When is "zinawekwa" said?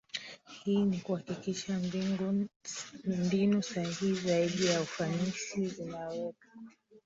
5.67-6.45